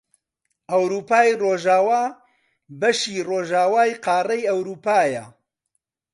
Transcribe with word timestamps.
ئەوروپای 0.71 1.29
ڕۆژئاوا 1.41 2.01
بەشی 2.79 3.25
ڕۆژئاوای 3.29 3.91
قاڕەی 4.05 4.47
ئەوروپایە 4.49 5.23